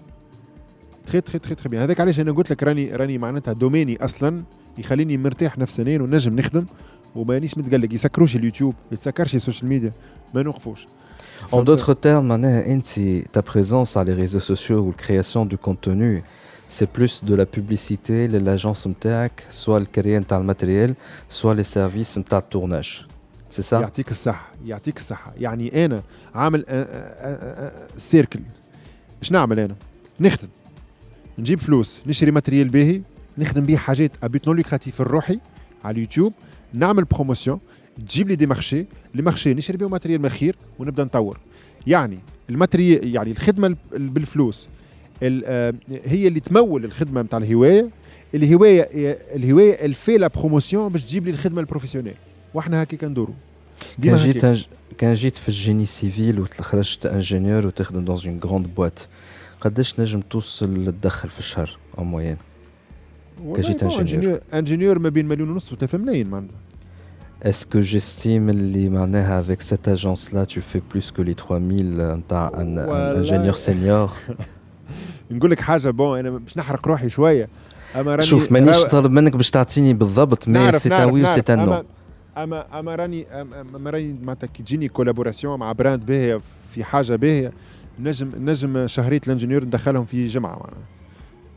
[1.05, 4.05] très très très très bien هذاك علاش أنا قلت لك راني راني معناتها domaine ي
[4.05, 4.43] أصلا
[4.77, 6.65] يخليني مرتاح نفسيا ونجم نخدم
[7.15, 9.91] ومانيش متقلق يسكروش اليوتيوب يتسكرش ال social media
[10.33, 10.87] ما نوقفوش.
[11.51, 12.87] En d'autres termes, معناها انت
[13.37, 16.23] ta présence à les réseaux sociaux ou la création du contenu
[16.67, 20.95] c'est plus de la publicité l'agence نتاعك soit الكريه نتاع ال matériel
[21.29, 23.05] soit les services نتاع ال tournage
[23.51, 23.73] c'est ça?
[23.73, 25.33] يعطيك الصحة يعطيك الصحة.
[25.39, 26.01] يعني أنا
[26.35, 28.39] عامل آه، آه، آه، آه، cercle
[29.21, 29.75] إيش نعمل أنا؟
[30.19, 30.47] نخدم.
[31.39, 33.01] نجيب فلوس نشري matériel باهي
[33.37, 35.39] نخدم بيه حاجات à but non lucratif لروحي
[35.83, 36.33] على اليوتيوب.
[36.73, 37.59] نعمل promotion
[38.07, 38.85] تجيب لي des marchés.
[39.15, 41.39] les marchés نشري بيهم matériel مخير ونبدأ نطور.
[41.87, 44.67] يعني ال matériel يعني الخدمة ال- بالفلوس.
[45.23, 45.73] ال- آه،
[46.05, 47.89] هي اللي تمول الخدمة نتاع الهواية.
[48.35, 48.81] الهوايه
[49.35, 52.15] الهوايه الفي la promotion باش تجيب لي الخدمة ال professionnelle.
[52.53, 53.35] وإحنا هكا كندوروا
[54.03, 54.65] كان جيت.
[54.97, 58.99] كان جيت في الجيني سيفيل وتخرجت انجينيور وتخدم دون اون غروند بوات
[59.61, 62.37] قداش نجم توصل للدخل في الشهر en moyenne
[63.55, 64.39] كجيت ingénieur.
[64.53, 66.55] ingénieur ما بين مليون ونص و 3 ملايين معناتها
[67.45, 72.01] Est-ce que j'estime اللي معناها avec cette agence là tu fais plus que les 3000
[72.01, 74.09] نتاع un, un ingénieur senior?
[75.31, 77.09] نقول لك حاجة bon أنا باش نحرق روحي
[77.95, 81.45] راني شوف مانيش طالب منك باش تعطيني بالضبط mais c'est un oui نعرف.
[81.47, 81.83] c'est un non
[82.37, 83.27] اما اما راني
[83.75, 87.51] اما راني معناتها كي تجيني collaboration مع brand باهيه في حاجة باهيه
[87.99, 91.00] نجم نجم شهريه ال ingénieur ندخلهم في جمعه معناها ما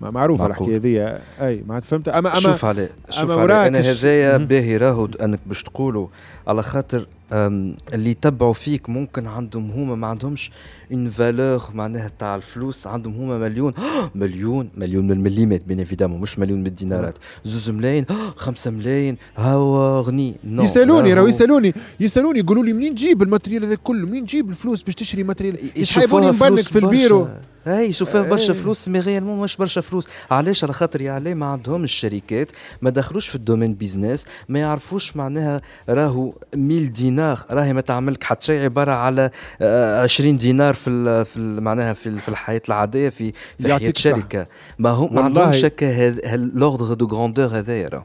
[0.00, 0.46] معروفه.
[0.46, 1.00] الحكاية ذي
[1.40, 4.36] أي معناتها فهمت اما اما شوف عليه شوف أما وراك أنا هذايا.
[4.36, 6.06] باهي راهو أنك باش تقولوا
[6.48, 10.50] على خاطر اللي يتبعوا فيك ممكن عندهم هما ما عندهمش
[10.92, 13.74] une valeur معناها تاع الفلوس عندهم هما مليون.
[14.14, 17.18] مليون؟ مليون من المليمات بين évidemment مش مليون من الدينارات.
[17.44, 18.06] زوز ملايين؟
[18.36, 21.74] خمسة ملايين؟ هاو غني يسألوني راهو يسألوني.
[22.00, 25.58] يسألوني يقولوا لي منين تجيب ال matériel هذا كله؟ منين تجيب الفلوس باش تشري matériel؟
[25.76, 27.28] يسحبوني مبنك في البيرو.
[27.66, 28.52] إي يشوفوها برشا.
[28.52, 30.08] فلوس mais réellement مش برشا فلوس.
[30.30, 34.58] علاش؟ على خاطر يا علي ما عندهم الشركات ما دخلوش في ال domaine business ما
[34.58, 37.13] يعرفوش معناها راهو 1000 دينار
[37.50, 39.30] راهي ما تعملك حتى شيء عبارة على
[39.62, 43.92] آه، 20 دينار في ال في ال معناها في, في الحياة العادية في في حياة.
[43.96, 44.46] شركة.
[44.78, 45.22] ما هم ما.
[45.22, 48.02] عندهمش هكا l'ordre de grandeur هذايا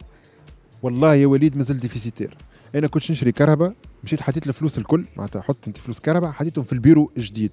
[0.83, 2.37] والله يا وليد مازال déficitaire.
[2.75, 6.73] أنا كنت نشري كهرباء مشيت حطيت الفلوس الكل معناتها حط أنت فلوس كهرباء حطيتهم في
[6.73, 7.51] البيرو جديد.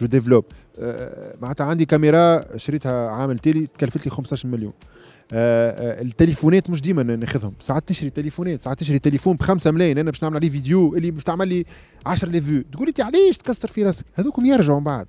[0.00, 0.44] je développe.
[0.80, 4.72] آه، معناتها عندي كاميرا شريتها عامل تالي تكلفت لي 15 مليون.
[4.72, 7.52] آه، آه، التليفونات مش ديما ناخذهم.
[7.60, 9.98] ساعات تشري تليفونات ساعات تشري تليفون ب 5 ملايين.
[9.98, 11.64] أنا باش نعمل عليه فيديو اللي باش تعمل لي
[12.06, 15.06] 10 les vues تقول انت علاش تكسر في راسك؟ هذوكم يرجعوا من بعد.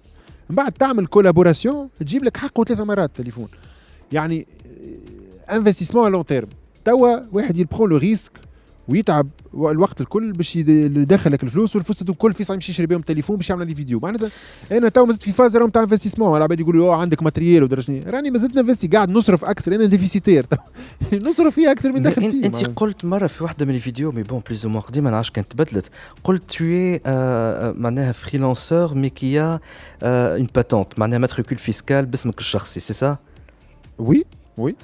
[0.50, 3.48] من بعد تعمل collaboration تجيب لك حقه ثلاث مرات التليفون.
[4.12, 4.48] يعني
[5.52, 6.50] investissement long terme
[6.86, 8.32] توا واحد ي prend le risque
[8.88, 13.36] ويتعب الوقت الكل باش يد- يدخل لك الفلوس والفلوس الكل في يمشي يشري بهم تليفون
[13.36, 14.00] باش يعمل لي فيديو.
[14.04, 14.30] معناتها
[14.72, 18.32] أنا تو مازلت في phase راهم تاع investissement العباد يقولوا أوه عندك matériel ودرجني راني
[18.32, 20.46] مازلت ن investi قاعد نصرف أكثر أنا déficitaire
[21.30, 22.56] نصرف فيها أكثر من دخل فيه أنت.
[22.66, 25.90] قلت مرة في واحدة من الفيديو mais bon بليز أو قديما نعرفش كانت تبدلت.
[26.24, 29.60] قلت tu es euh, معناها freelanceur mais qui a
[30.04, 33.18] une patente معناها matricule fiscal باسمك الشخصي c'est ça
[34.00, 34.26] oui
[34.58, 34.76] oui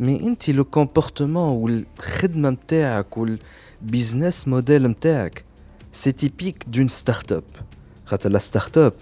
[0.00, 5.44] mais انت le comportement والخدمه نتاعك وال business model نتاعك
[5.92, 7.44] c'est typique d'une start-up
[8.04, 8.92] خاطر la start-up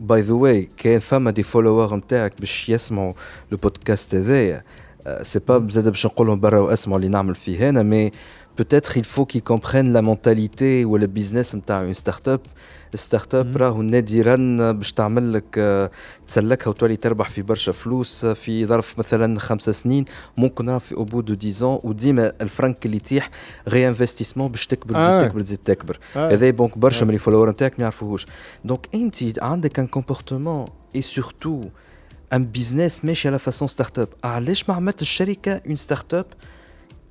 [0.00, 3.12] by the way كان فما des followers نتاعك باش يسمعوا
[3.52, 4.64] le podcast هذايا
[5.22, 8.10] c'est pas زاد باش نقول لهم برا واسمعوا اللي نعمل فيه هنا mais
[8.60, 12.40] peut-être il faut qu'ils comprennent la mentalité ou le business نتاع une start-up
[12.94, 15.90] ال start-up راهو نادرا باش تعمل لك آه،
[16.26, 20.04] تسلكها وتولي تربح في برشا فلوس آه، في ظرف مثلا خمسة سنين
[20.36, 23.30] ممكن راه في au bout de dix ans وديما الفرنك اللي يتيح
[23.68, 25.28] réinvestissement باش تكبر تزيد آه.
[25.28, 26.32] تكبر تزيد تكبر آه.
[26.32, 27.08] هذا donc برشا آه.
[27.08, 28.26] من ال followers نتاعك ما يعرفوهوش
[28.64, 31.64] donc انت عندك un comportement et surtout
[32.32, 36.26] un business ماشي على façon start-up علاش ما عملتش الشركة en start-up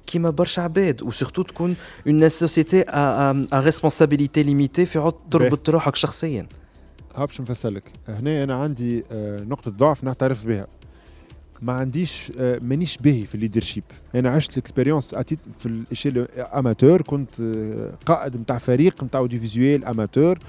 [0.07, 1.75] كيما برشا عباد و surtout تكون
[2.07, 6.47] une société à responsabilité limitée في عود تربط روحك شخصيا.
[7.15, 7.83] ها باش نفسرلك.
[8.07, 10.67] هنا أنا عندي آه، نقطة ضعف نعترف بها.
[11.61, 13.83] ما عنديش آه، مانيش باهي في ال leadership
[14.15, 19.19] أنا عشت ال expérience اتيت في ال échelle amateur كنت آه، قائد نتاع فريق نتاع
[19.19, 20.39] audiovisuel amateur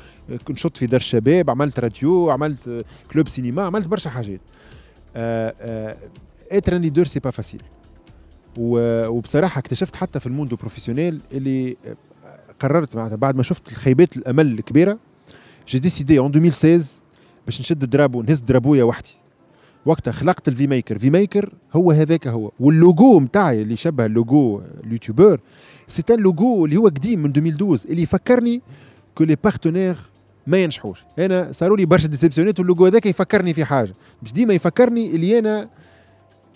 [0.44, 4.40] كنت نشط في دار الشباب عملت راديو عملت club cinéma عملت برشا حاجات.
[5.16, 7.62] être leader c'est pas facile
[8.58, 11.96] وبصراحة اكتشفت حتى في ال monde professionnel اللي آه،
[12.60, 14.98] قررت معناتها بعد ما شفت الخيبات الأمل الكبيرة
[15.68, 17.02] j'ai décidé en 2016
[17.46, 19.14] باش نشد ال drapeau نهز درابويا وحدي.
[19.86, 22.50] وقتها خلقت الفي ميكر في ميكر هو هذاك هو.
[22.60, 25.40] واللوجو نتاعي اللي شبه اللوجو اليوتيوبر
[25.88, 28.62] c'est un logo اللي هو قديم من 2012 اللي يفكرني
[29.14, 29.96] que les partenaires
[30.46, 31.04] ما ينجحوش.
[31.18, 33.92] أنا صاروا لي برشا déception ات واللوجو هذاك يفكرني في حاجة.
[34.22, 35.68] مش ديما يفكرني اللي أنا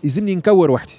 [0.05, 0.93] يلزمني نكور وحدي.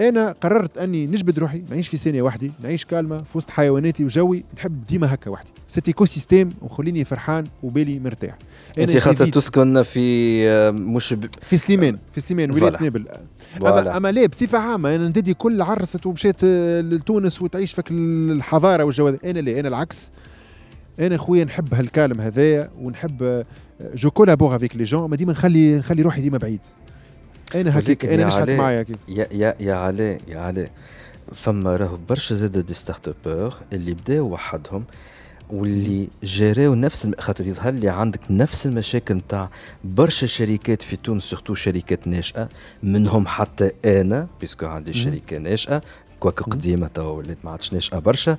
[0.00, 4.44] أنا قررت أني نجبد روحي نعيش في ثانية وحدي نعيش كالمة في وسط حيواناتي وجوي
[4.56, 5.50] نحب ديما هكا وحدي.
[5.66, 8.38] cet écosystème وخليني فرحان وبالي مرتاح.
[8.78, 11.26] انت خاطر تسكن في آه، مش ب...
[11.42, 12.82] في سليمان في سليمان ولايه.
[12.82, 13.06] نابل.
[13.56, 18.84] اما أما لا بصفة عامة أنا نددي كل عرست ومشيت آه، لتونس وتعيش فيك الحضارة
[18.84, 20.10] والجو أنا لا أنا العكس.
[21.00, 23.44] أنا خويا نحب هال calme هذايا ونحب آه،
[23.94, 26.60] je collabore avec les gens mais ديما نخلي نخلي روحي ديما بعيد.
[27.54, 30.70] أنا هكاك أنا علي- معايا يا يا يا علاء يا علاء
[31.34, 34.84] فما راهو برشا زاد des start-uppeurs اللي بداو وحدهم
[35.50, 37.08] واللي جراو نفس.
[37.18, 39.50] خاطر يظهر لي عندك نفس المشاكل نتاع
[39.84, 42.48] برشا شركات في تونس surtout شركات ناشئه
[42.82, 45.80] منهم حتى أنا puisque عندي شركة ناشئه
[46.20, 48.36] quoique قديمة توا ولات ما عادش ناشئه برشا.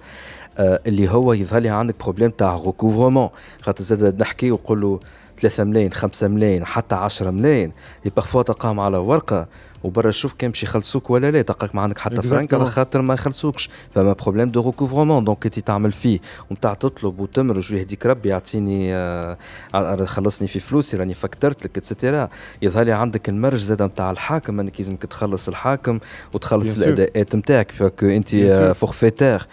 [0.59, 3.29] اللي هو يظهر لي عندك problème تاع recouvrement
[3.61, 4.99] خاطر زاد نحكي ونقول له
[5.39, 7.71] 3 ملايين 5 ملايين حتى 10 ملايين.
[8.03, 9.47] هي parfois تلقاهم على ورقة
[9.83, 11.41] وبرا شوف كان باش يخلصوك ولا لا.
[11.41, 12.65] تلقاك ما عندك حتى فرانك على.
[12.65, 13.69] خاطر ما يخلصوكش.
[13.91, 19.37] فما problème de recouvrement donc انت تعمل فيه ومتاع تطلب وتمرج ويهديك ربي يعطيني آه
[19.75, 22.29] آه، خلصني في فلوسي راني فكترت لك et cetera
[22.61, 25.99] يظهر لي عندك المرج زاد نتاع الحاكم إنك لازمك تخلص الحاكم
[26.33, 26.77] وتخلص.
[26.77, 28.35] الأداءات نتاعك فك أنت.
[28.75, 29.47] forfaitaire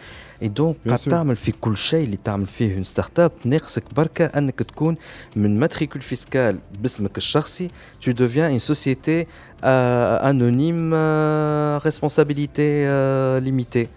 [0.44, 0.98] et donc قاعد.
[0.98, 4.96] تعمل في كل شيء اللي تعمل فيه une start-up ناقصك بركه انك تكون
[5.36, 7.70] من matricule fiscal باسمك الشخصي
[8.58, 9.26] société
[9.64, 13.88] euh, anonyme euh, responsabilité euh, limitée.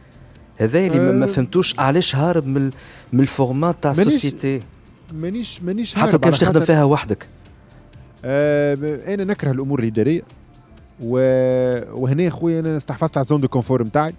[0.57, 1.25] هذا اللي ما-.
[1.25, 2.71] فهمتوش علاش هارب من
[3.13, 4.61] من ال format تاع ال société
[5.13, 7.27] مانيش مانيش حتى كان تخدم فيها وحدك
[8.25, 10.21] آه أنا نكره الأمور الاداريه
[11.01, 11.19] و...
[12.01, 14.13] وهنا خويا أنا استحفظت على ال zone de confort نتاعي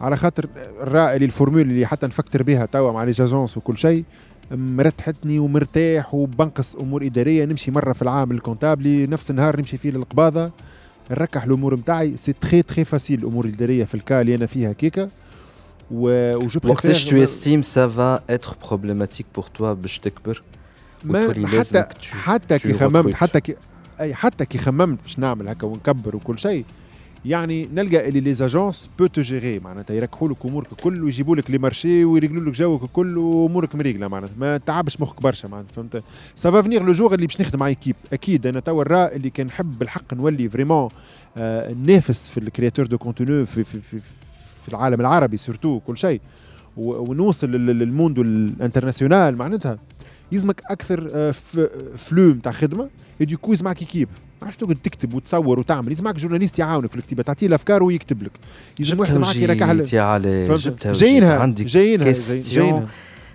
[0.00, 0.46] على خاطر
[0.82, 4.04] الرائع اللي ال formule اللي حتى نفكر بها توا مع les agences وكل شيء
[4.50, 7.44] مرتحتني ومرتاح وبنقص أمور إدارية.
[7.44, 10.50] نمشي مرة في العام لل comptable نفس النهار نمشي فيه للقباضة.
[11.10, 14.72] نركح الأمور نتاعي c'est très très facile الأمور الاداريه في ال cas اللي أنا فيها
[14.72, 15.08] كيكا
[15.90, 20.42] و وجو وقتاش tu estimes ça va être problématique pour toi باش تكبر؟
[21.04, 23.14] ما حتى حتى كي خممت.
[23.14, 23.56] حتى كي
[24.00, 26.64] أي حتى كي خممت باش نعمل هكا ونكبر وكل شيء
[27.24, 31.50] يعني نلقى اللي les agences peut tout gérer معناتها يركحوا لك أمورك الكل ويجيبوا لك
[31.50, 34.34] les marchés ويريقلوا لك جوك الكل وامورك مريقلة معناتها.
[34.38, 36.02] ما تعبش مخك برشا معناتها فهمت؟
[36.36, 39.30] ça va venir le jour اللي باش نخدم مع équipe أكيد أنا توا الرا اللي
[39.30, 40.88] كان نحب بالحق نولي vraiment
[41.36, 43.98] آه نافس في ال créateurs de contenu في, في, في,
[44.62, 46.20] في العالم العربي surtout كل شيء.
[46.76, 49.78] ونوصل لل- للموند الانترناسيونال معناتها.
[50.32, 51.30] يلزمك أكثر آه،
[51.96, 52.88] flow نتاع خدمة
[53.20, 54.08] donc يلزمك équipe
[54.40, 55.88] ما عادش تقعد تكتب وتصور وتعمل.
[55.88, 58.32] يلزمك journaliste يعاونك في الكتابه تعطيه الأفكار ويكتب لك.
[58.78, 62.12] يلزم واحد معاك يركح يا علي؟ جبتها جايينها عندي جايينها.
[62.28, 62.86] جايينها.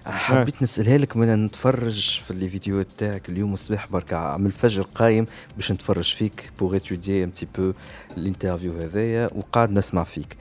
[0.06, 3.92] حبيت نسألها لك من نتفرج في les vidéos تاعك اليوم الصباح.
[3.92, 7.72] بركة من الفجر قايم باش نتفرج فيك pour étudier un petit peu
[8.18, 10.38] ال interview هذايا وقاعد نسمع فيك.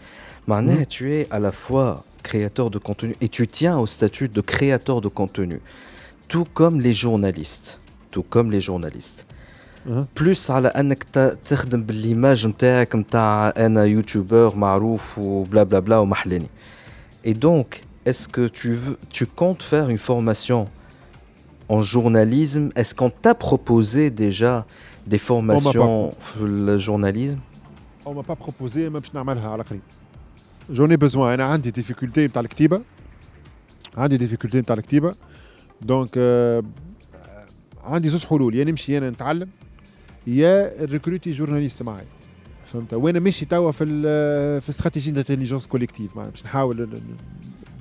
[0.49, 4.41] معناها tu es à la fois créateur de contenu et tu tiens au statut de
[4.41, 5.61] créateur de contenu.
[6.29, 7.79] Tout comme les journalistes.
[8.11, 9.25] Tout comme les journalistes.
[10.21, 16.47] بلوس على أنك ت- تخدم بالإيماج نتاعك نتاع أنا يوتيوبر معروف وبلا بلا بلا ومحلاني
[17.27, 17.69] Et donc,
[18.09, 20.61] est-ce que tu veux, tu comptes faire une formation
[21.75, 22.67] en journalisme?
[22.81, 24.53] Est-ce qu'on t'a proposé déjà
[25.13, 27.39] des formations sur le journalisme?
[28.07, 29.81] on m'a pas proposé ما باش نعملها على قريب
[30.71, 32.81] j'en ai besoin أنا عندي difficulté نتاع الكتيبه
[33.97, 35.15] عندي difficulté نتاع الكتيبه
[35.83, 36.63] donc آه
[37.85, 39.49] عندي زوج حلول يا نمشي أنا نتعلم
[40.27, 42.05] يا ن recruter journaliste معايا
[42.67, 43.85] فهمت؟ وأنا ماشي توا في
[44.61, 47.01] في stratégie d'intelligence collective باش نحاول ن- ن-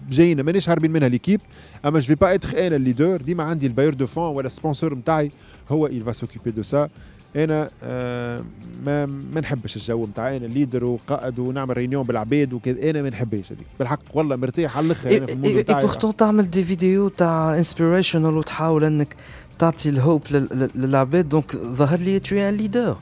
[0.09, 1.41] جاينا مانيش هاربين منها l'équipe
[1.85, 4.47] أما je vais pas être أنا ال leader ديما عندي ال bailleur de fonds ولا
[4.47, 5.31] ال sponsor نتاعي
[5.71, 6.89] هو il va s'occuper de ça.
[7.35, 8.43] أنا آه
[8.85, 12.89] ما ما نحبش الجو نتاع أنا leader وقائد ونعمل réunion بالعباد وكذا.
[12.89, 13.65] أنا ما نحبش هذيك.
[13.79, 18.37] بالحق والله مرتاح على الأخر أنا في ال mode نتاعي تعمل des vidéos تاع inspirational
[18.37, 19.15] وتحاول إنك
[19.59, 22.97] تعطي ال hope لل- لل- للعباد donc ظهر لي t'es un leader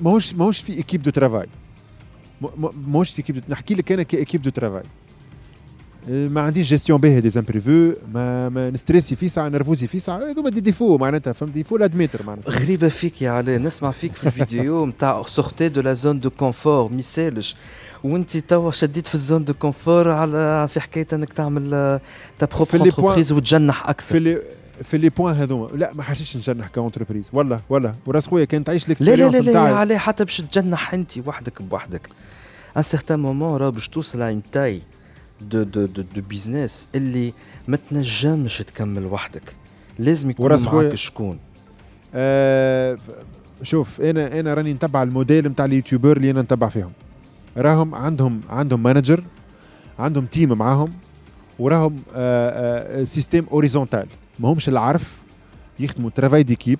[0.00, 1.46] ماهوش ماهوش في équipe de travail
[2.86, 4.82] ماهوش في ايكيب نحكي لك أنا ك équipe de travail
[6.08, 9.98] ما عنديش جيستيون باهيه des imprévus ما, ما ن stresser في ساعه ن refuser في
[9.98, 13.90] ساعه هذوما دي ديفو معناتها فهمت il faut l'admettre معناتها غريبة فيك يا علي نسمع
[13.90, 17.56] فيك في الفيديو نتاع sortez de la zone de confort ما يسالش
[18.04, 22.00] وانت توا شديت في ال zone de confort على في حكايه انك تعمل
[22.38, 24.42] ta propre entreprise وتجنح في أكثر لي
[24.82, 28.64] في les points هذوما لا ما حاشيش نجنح ك entreprise والله والله وراس خويا كان
[28.64, 32.08] تعيش لا لا لا لا نتاعي علي حتى باش تجنح انت وحدك بوحدك
[32.76, 34.80] un certain moment راه باش توصل une taille
[35.40, 37.32] de de de de business اللي
[37.68, 39.54] ما تنجمش تكمل وحدك.
[39.98, 41.38] لازم يكون معاك شكون.
[42.14, 42.98] آه
[43.62, 46.92] شوف أنا أنا راني نتبع الموديل نتاع اليوتيوبر اللي أنا نتبع فيهم.
[47.56, 49.22] راهم عندهم عندهم manager
[49.98, 50.90] عندهم team معاهم
[51.58, 54.06] وراهم آه آه système horizontal
[54.40, 55.14] ما همش العرف
[55.80, 56.78] يخدموا travail d'équipe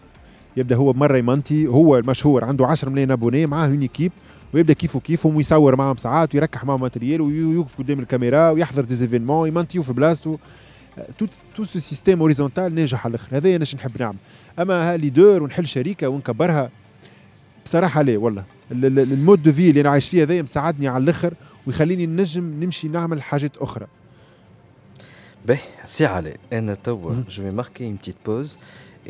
[0.57, 4.13] يبدأ هو مرة ي monter هو المشهور عنده 10 ملايين abonnés معاه une équipe
[4.57, 9.49] ويبدأ كيفو كيفهم ويصور معاهم ساعات ويركح معاهم matériel ويوقف قدام الكاميرا ويحضر des événements
[9.49, 10.37] ي monter و في بلاصتو.
[11.19, 13.37] tout tout ce système horizontal ناجح على الآخر.
[13.37, 14.17] هذا أنا نحب نعمل.
[14.59, 16.71] أما ها leader ونحل شركة ونكبرها
[17.65, 18.45] بصراحة لا والله.
[18.73, 21.35] ال- ال- ال mode de vie اللي أنا عايش فيه هذا مساعدني على الآخر
[21.67, 23.87] ويخليني نجم نمشي نعمل حاجات أخرى.
[25.47, 27.15] باهي سي علي أنا توا.
[27.31, 28.59] je marque une petite pause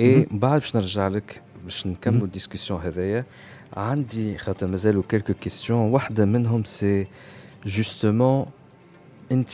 [0.01, 3.25] et بعد باش نرجع لك باش نكملوا ال discussion هذايا
[3.77, 7.07] عندي خاطر مازالوا quelques questions واحدة منهم c'est
[7.67, 8.47] justement
[9.33, 9.51] انت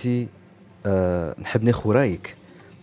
[0.87, 2.37] آه نحب ناخذ رأيك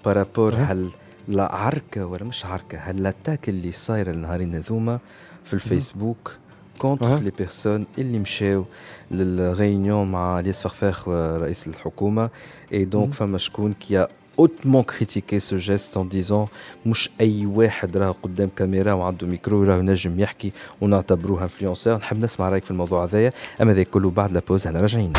[0.06, 0.56] par rapport.
[0.56, 0.89] هل
[1.28, 4.99] لا عركة ولا مش عركة هل l'attaque اللي صايرة النهارين هذوما
[5.43, 6.38] في الفيسبوك
[6.78, 7.19] contre.
[7.19, 8.65] les personnes اللي مشاو
[9.12, 12.30] لل réunion مع الياس الفخفاخ رئيس الحكومة
[12.73, 13.13] et donc.
[13.13, 14.08] فما شكون qui
[14.39, 16.47] hautement critiqué ce geste en disant
[16.86, 22.49] مش اي واحد راه قدام كاميرا وعنده ميكرو راه نجم يحكي ونعتبروه influenceur نحب نسمع
[22.49, 25.13] رايك في الموضوع هذايا اما ذاك كله بعد la pause إحنا راجعين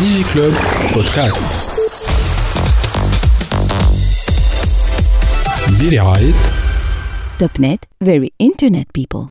[0.00, 0.52] Digiclub
[0.94, 1.70] podcast
[5.80, 6.32] برعاية
[7.42, 9.24] Topnet, very internet people.